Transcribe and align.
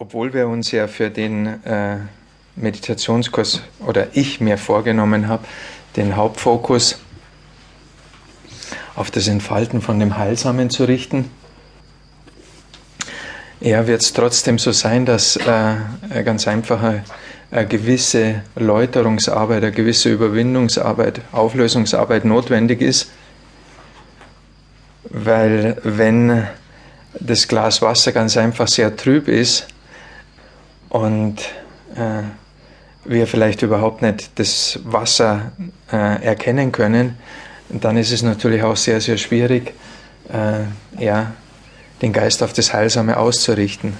obwohl 0.00 0.32
wir 0.32 0.46
uns 0.46 0.70
ja 0.70 0.86
für 0.86 1.10
den 1.10 1.64
äh, 1.64 1.96
Meditationskurs 2.54 3.62
oder 3.84 4.06
ich 4.12 4.40
mir 4.40 4.56
vorgenommen 4.56 5.26
habe, 5.26 5.44
den 5.96 6.14
Hauptfokus 6.14 7.00
auf 8.94 9.10
das 9.10 9.26
Entfalten 9.26 9.82
von 9.82 9.98
dem 9.98 10.16
Heilsamen 10.16 10.70
zu 10.70 10.84
richten, 10.84 11.30
ja, 13.60 13.88
wird 13.88 14.02
es 14.02 14.12
trotzdem 14.12 14.60
so 14.60 14.70
sein, 14.70 15.04
dass 15.04 15.34
äh, 15.34 16.22
ganz 16.24 16.46
einfache 16.46 17.02
eine 17.50 17.66
gewisse 17.66 18.42
Läuterungsarbeit, 18.54 19.64
eine 19.64 19.72
gewisse 19.72 20.10
Überwindungsarbeit, 20.12 21.22
Auflösungsarbeit 21.32 22.24
notwendig 22.24 22.82
ist, 22.82 23.10
weil 25.10 25.76
wenn 25.82 26.46
das 27.18 27.48
Glas 27.48 27.82
Wasser 27.82 28.12
ganz 28.12 28.36
einfach 28.36 28.68
sehr 28.68 28.94
trüb 28.94 29.26
ist 29.26 29.66
und 30.88 31.36
äh, 31.94 32.22
wir 33.04 33.26
vielleicht 33.26 33.62
überhaupt 33.62 34.02
nicht 34.02 34.38
das 34.38 34.80
Wasser 34.84 35.52
äh, 35.90 36.22
erkennen 36.24 36.72
können, 36.72 37.16
dann 37.68 37.96
ist 37.96 38.12
es 38.12 38.22
natürlich 38.22 38.62
auch 38.62 38.76
sehr, 38.76 39.00
sehr 39.00 39.16
schwierig, 39.16 39.74
äh, 40.32 41.02
ja, 41.02 41.32
den 42.02 42.12
Geist 42.12 42.42
auf 42.42 42.52
das 42.52 42.72
Heilsame 42.72 43.16
auszurichten. 43.16 43.94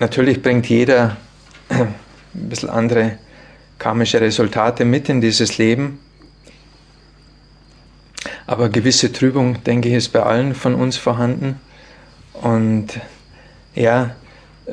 Natürlich 0.00 0.42
bringt 0.42 0.68
jeder 0.68 1.16
ein 1.70 1.94
bisschen 2.32 2.68
andere 2.68 3.18
karmische 3.78 4.20
Resultate 4.20 4.84
mit 4.84 5.08
in 5.08 5.20
dieses 5.20 5.56
Leben. 5.58 5.98
Aber 8.46 8.68
gewisse 8.68 9.12
Trübung, 9.12 9.62
denke 9.64 9.88
ich, 9.88 9.94
ist 9.94 10.08
bei 10.10 10.22
allen 10.22 10.54
von 10.54 10.74
uns 10.74 10.96
vorhanden. 10.96 11.60
Und 12.34 13.00
ja, 13.74 14.10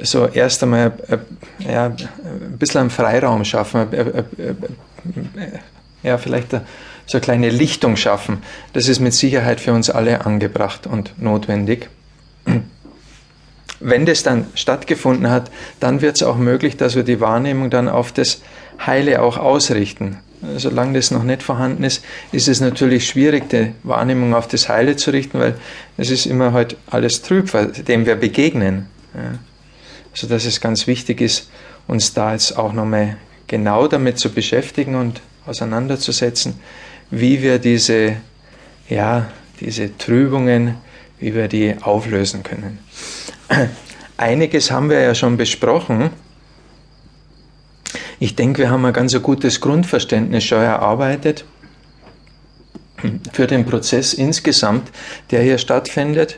so 0.01 0.27
erst 0.27 0.63
einmal 0.63 0.93
äh, 1.07 1.17
ja, 1.69 1.85
ein 1.85 2.57
bisschen 2.57 2.81
einen 2.81 2.89
Freiraum 2.89 3.45
schaffen, 3.45 3.91
äh, 3.93 3.97
äh, 3.97 4.55
ja, 6.03 6.17
vielleicht 6.17 6.51
so 6.51 7.17
eine 7.17 7.21
kleine 7.21 7.49
Lichtung 7.49 7.95
schaffen. 7.95 8.41
Das 8.73 8.87
ist 8.87 8.99
mit 8.99 9.13
Sicherheit 9.13 9.59
für 9.59 9.73
uns 9.73 9.89
alle 9.89 10.25
angebracht 10.25 10.87
und 10.87 11.13
notwendig. 11.21 11.89
Wenn 13.79 14.05
das 14.05 14.23
dann 14.23 14.45
stattgefunden 14.53 15.29
hat, 15.29 15.51
dann 15.79 16.01
wird 16.01 16.15
es 16.15 16.23
auch 16.23 16.37
möglich, 16.37 16.77
dass 16.77 16.95
wir 16.95 17.03
die 17.03 17.19
Wahrnehmung 17.19 17.69
dann 17.69 17.89
auf 17.89 18.11
das 18.11 18.41
Heile 18.85 19.21
auch 19.21 19.37
ausrichten. 19.37 20.19
Solange 20.57 20.93
das 20.93 21.11
noch 21.11 21.23
nicht 21.23 21.43
vorhanden 21.43 21.83
ist, 21.83 22.03
ist 22.31 22.47
es 22.47 22.61
natürlich 22.61 23.07
schwierig, 23.07 23.49
die 23.49 23.73
Wahrnehmung 23.83 24.33
auf 24.33 24.47
das 24.47 24.69
Heile 24.69 24.95
zu 24.95 25.11
richten, 25.11 25.39
weil 25.39 25.55
es 25.97 26.09
ist 26.09 26.25
immer 26.25 26.51
halt 26.53 26.77
alles 26.89 27.21
trüb, 27.21 27.51
dem 27.87 28.05
wir 28.05 28.15
begegnen. 28.15 28.87
Ja. 29.13 29.39
Also 30.11 30.27
dass 30.27 30.45
es 30.45 30.59
ganz 30.59 30.87
wichtig 30.87 31.21
ist, 31.21 31.49
uns 31.87 32.13
da 32.13 32.33
jetzt 32.33 32.57
auch 32.57 32.73
nochmal 32.73 33.17
genau 33.47 33.87
damit 33.87 34.17
zu 34.17 34.31
beschäftigen 34.31 34.95
und 34.95 35.21
auseinanderzusetzen, 35.45 36.59
wie 37.11 37.41
wir 37.41 37.59
diese, 37.59 38.17
ja, 38.89 39.27
diese 39.59 39.97
Trübungen, 39.97 40.77
wie 41.19 41.35
wir 41.35 41.47
die 41.47 41.75
auflösen 41.81 42.43
können. 42.43 42.79
Einiges 44.17 44.71
haben 44.71 44.89
wir 44.89 44.99
ja 44.99 45.15
schon 45.15 45.37
besprochen. 45.37 46.09
Ich 48.21 48.35
denke, 48.35 48.61
wir 48.61 48.69
haben 48.69 48.85
ein 48.85 48.93
ganz 48.93 49.19
gutes 49.19 49.61
Grundverständnis 49.61 50.43
schon 50.43 50.61
erarbeitet 50.61 51.43
für 53.33 53.47
den 53.47 53.65
Prozess 53.65 54.13
insgesamt, 54.13 54.91
der 55.31 55.41
hier 55.41 55.57
stattfindet. 55.57 56.37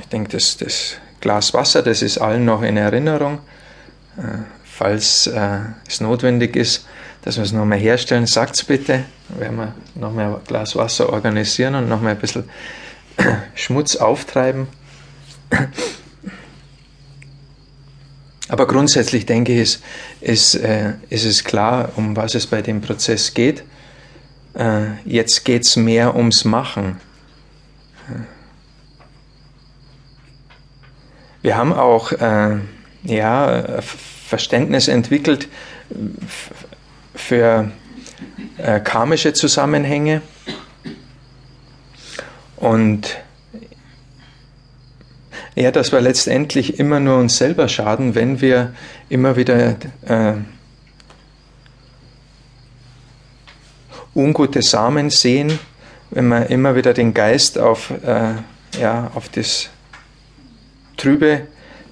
Ich 0.00 0.08
denke, 0.08 0.30
das, 0.30 0.56
das 0.56 0.96
Glas 1.20 1.54
Wasser, 1.54 1.84
das 1.84 2.02
ist 2.02 2.18
allen 2.18 2.44
noch 2.44 2.62
in 2.62 2.76
Erinnerung. 2.76 3.38
Äh, 4.16 4.38
falls 4.64 5.28
äh, 5.28 5.60
es 5.86 6.00
notwendig 6.00 6.56
ist, 6.56 6.88
dass 7.22 7.36
wir 7.36 7.44
es 7.44 7.52
nochmal 7.52 7.78
herstellen, 7.78 8.26
sagt 8.26 8.56
es 8.56 8.64
bitte. 8.64 9.04
Dann 9.28 9.38
werden 9.38 9.56
wir 9.56 9.74
nochmal 9.94 10.34
ein 10.34 10.44
Glas 10.48 10.74
Wasser 10.74 11.12
organisieren 11.12 11.76
und 11.76 11.88
nochmal 11.88 12.14
ein 12.14 12.18
bisschen 12.18 12.50
Schmutz 13.54 13.94
auftreiben. 13.94 14.66
Aber 18.48 18.66
grundsätzlich 18.66 19.26
denke 19.26 19.52
ich, 19.52 19.60
ist, 19.60 19.82
ist, 20.20 20.54
äh, 20.54 20.94
ist 21.10 21.24
es 21.24 21.44
klar, 21.44 21.92
um 21.96 22.16
was 22.16 22.34
es 22.34 22.46
bei 22.46 22.62
dem 22.62 22.80
Prozess 22.80 23.34
geht. 23.34 23.62
Äh, 24.54 24.86
jetzt 25.04 25.44
geht 25.44 25.64
es 25.64 25.76
mehr 25.76 26.16
ums 26.16 26.44
Machen. 26.44 26.98
Wir 31.42 31.56
haben 31.56 31.72
auch 31.72 32.10
äh, 32.12 32.56
ja, 33.04 33.80
Verständnis 33.80 34.88
entwickelt 34.88 35.48
für 37.14 37.70
äh, 38.56 38.80
karmische 38.80 39.32
Zusammenhänge 39.32 40.22
und 42.56 43.18
ja, 45.54 45.70
dass 45.70 45.92
wir 45.92 46.00
letztendlich 46.00 46.78
immer 46.78 47.00
nur 47.00 47.18
uns 47.18 47.36
selber 47.38 47.68
schaden, 47.68 48.14
wenn 48.14 48.40
wir 48.40 48.74
immer 49.08 49.36
wieder 49.36 49.76
äh, 50.06 50.34
ungute 54.14 54.62
Samen 54.62 55.10
sehen, 55.10 55.58
wenn 56.10 56.28
wir 56.28 56.50
immer 56.50 56.74
wieder 56.74 56.94
den 56.94 57.14
Geist 57.14 57.58
auf, 57.58 57.90
äh, 58.04 58.34
ja, 58.80 59.10
auf 59.14 59.28
das 59.28 59.68
Trübe 60.96 61.42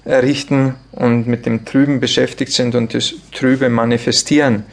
richten 0.05 0.75
und 0.91 1.27
mit 1.27 1.45
dem 1.45 1.65
Trüben 1.65 1.99
beschäftigt 1.99 2.53
sind 2.53 2.75
und 2.75 2.93
das 2.93 3.13
Trübe 3.31 3.69
manifestieren. 3.69 4.63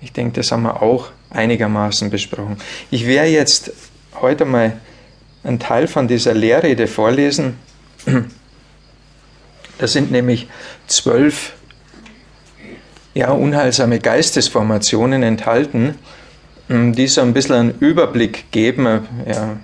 Ich 0.00 0.12
denke, 0.12 0.40
das 0.40 0.52
haben 0.52 0.62
wir 0.62 0.82
auch 0.82 1.10
einigermaßen 1.30 2.10
besprochen. 2.10 2.56
Ich 2.90 3.06
werde 3.06 3.30
jetzt 3.30 3.72
heute 4.20 4.44
mal 4.44 4.72
einen 5.42 5.58
Teil 5.58 5.86
von 5.86 6.08
dieser 6.08 6.34
Lehrrede 6.34 6.86
vorlesen. 6.86 7.58
Da 9.78 9.86
sind 9.86 10.10
nämlich 10.10 10.48
zwölf 10.86 11.54
ja, 13.14 13.30
unheilsame 13.30 13.98
Geistesformationen 13.98 15.22
enthalten, 15.22 15.96
die 16.68 17.06
so 17.06 17.20
ein 17.20 17.32
bisschen 17.32 17.54
einen 17.56 17.78
Überblick 17.78 18.50
geben, 18.50 19.06
ja, 19.26 19.56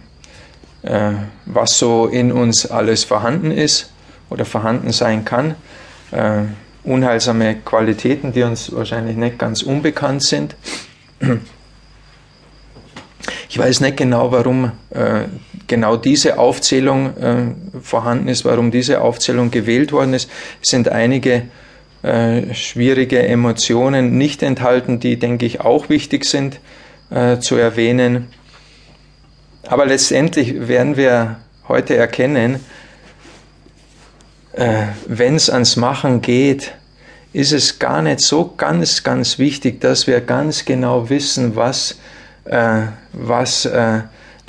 äh, 0.83 1.15
was 1.47 1.79
so 1.79 2.07
in 2.07 2.33
uns 2.33 2.67
alles 2.67 3.05
vorhanden 3.05 3.51
ist 3.51 3.91
oder 4.31 4.45
vorhanden 4.45 4.93
sein 4.93 5.25
kann. 5.25 5.55
Äh, 6.11 6.43
unheilsame 6.85 7.57
Qualitäten, 7.57 8.33
die 8.33 8.43
uns 8.43 8.75
wahrscheinlich 8.75 9.17
nicht 9.17 9.39
ganz 9.39 9.63
unbekannt 9.63 10.23
sind. 10.23 10.57
Ich 13.49 13.59
weiß 13.59 13.81
nicht 13.81 13.97
genau, 13.97 14.33
warum 14.33 14.73
äh, 14.91 15.25
genau 15.71 15.97
diese 15.97 16.39
Aufzählung 16.39 17.17
äh, 17.17 17.81
vorhanden 17.81 18.29
ist, 18.29 18.45
warum 18.45 18.71
diese 18.71 19.01
Aufzählung 19.01 19.51
gewählt 19.51 19.93
worden 19.93 20.13
ist. 20.13 20.29
Sind 20.61 20.89
einige 20.89 21.45
äh, 22.03 22.53
schwierige 22.53 23.23
Emotionen 23.23 24.19
nicht 24.19 24.43
enthalten, 24.43 24.99
die, 24.99 25.19
denke 25.19 25.47
ich, 25.47 25.61
auch 25.61 25.89
wichtig 25.89 26.25
sind 26.25 26.61
äh, 27.11 27.39
zu 27.39 27.55
erwähnen. 27.55 28.27
Aber 29.69 29.87
letztendlich 29.87 30.67
werden 30.67 30.97
wir 30.97 31.37
heute 31.69 31.95
erkennen, 31.97 32.59
äh, 34.53 34.87
wenn 35.07 35.37
es 35.37 35.49
ans 35.51 35.77
Machen 35.77 36.21
geht, 36.21 36.73
ist 37.33 37.53
es 37.53 37.79
gar 37.79 38.03
nicht 38.03 38.21
so 38.21 38.55
ganz, 38.57 39.05
ganz 39.05 39.39
wichtig, 39.39 39.81
dass 39.81 40.09
wir 40.09 40.21
ganz 40.21 40.65
genau 40.65 41.09
wissen, 41.11 41.55
was, 41.55 42.01
äh, 42.45 42.83
was 43.13 43.69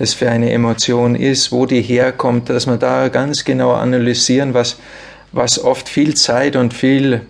das 0.01 0.15
für 0.15 0.31
eine 0.31 0.51
Emotion 0.51 1.13
ist, 1.13 1.51
wo 1.51 1.67
die 1.67 1.83
herkommt, 1.83 2.49
dass 2.49 2.65
wir 2.65 2.77
da 2.77 3.09
ganz 3.09 3.45
genau 3.45 3.73
analysieren, 3.73 4.55
was, 4.55 4.79
was 5.31 5.63
oft 5.63 5.87
viel 5.87 6.15
Zeit 6.15 6.55
und 6.55 6.73
viel, 6.73 7.21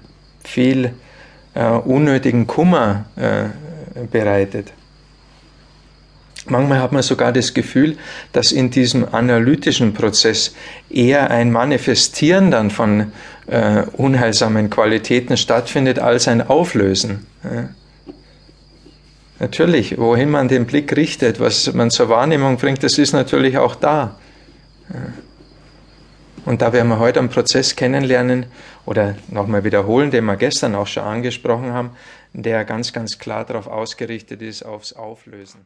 viel 0.46 0.94
äh, 1.54 1.66
unnötigen 1.66 2.48
Kummer 2.48 3.08
äh, 3.18 3.50
bereitet. 4.10 4.72
Manchmal 6.46 6.80
hat 6.80 6.94
man 6.94 7.04
sogar 7.04 7.34
das 7.34 7.54
Gefühl, 7.54 7.98
dass 8.32 8.54
in 8.54 8.72
diesem 8.72 9.06
analytischen 9.14 9.94
Prozess 9.94 10.56
eher 10.90 11.30
ein 11.30 11.52
Manifestieren 11.52 12.52
dann 12.52 12.72
von 12.72 13.12
äh, 13.48 13.82
unheilsamen 13.98 14.70
Qualitäten 14.70 15.36
stattfindet 15.36 16.00
als 16.00 16.30
ein 16.30 16.42
Auflösen. 16.42 17.28
Ja. 17.44 17.68
Natürlich, 19.42 19.98
wohin 19.98 20.30
man 20.30 20.50
den 20.50 20.68
Blick 20.68 20.96
richtet, 20.96 21.40
was 21.40 21.74
man 21.74 21.90
zur 21.90 22.10
Wahrnehmung 22.10 22.58
bringt, 22.58 22.84
das 22.84 23.00
ist 23.00 23.12
natürlich 23.12 23.58
auch 23.58 23.74
da. 23.74 24.20
Und 26.46 26.62
da 26.62 26.74
werden 26.74 26.90
wir 26.90 27.00
heute 27.00 27.18
einen 27.18 27.30
Prozess 27.30 27.76
kennenlernen 27.76 28.46
oder 28.86 29.16
nochmal 29.30 29.64
wiederholen, 29.64 30.12
den 30.12 30.26
wir 30.26 30.36
gestern 30.36 30.76
auch 30.76 30.86
schon 30.86 31.02
angesprochen 31.02 31.74
haben, 31.74 31.90
der 32.34 32.66
ganz, 32.66 32.94
ganz 32.94 33.18
klar 33.18 33.44
darauf 33.44 33.66
ausgerichtet 33.66 34.44
ist, 34.44 34.62
aufs 34.62 34.94
Auflösen. 34.94 35.66